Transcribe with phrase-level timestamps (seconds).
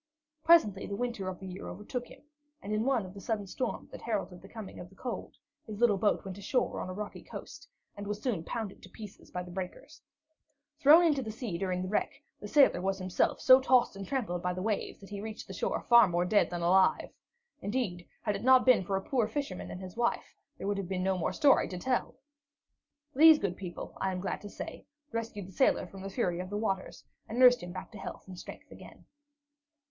[0.43, 2.23] Presently the winter of the year overtook him,
[2.59, 5.35] and in one of the sudden storms that heralded the coming of the cold,
[5.67, 9.29] his little boat went ashore on a rocky coast, and was soon pounded to pieces
[9.29, 10.01] by the breakers.
[10.79, 14.41] Thrown into the sea during the wreck, the sailor was himself so tossed and trampled
[14.41, 17.11] by the waves that he reached the shore far more dead than alive.
[17.61, 20.89] Indeed, had it not been for a poor fisherman and his wife, there would have
[20.89, 22.15] been no more story to tell.
[23.15, 26.49] These good people, I am glad to say, rescued the sailor from the fury of
[26.49, 29.05] the waters and nursed him back to health and strength again.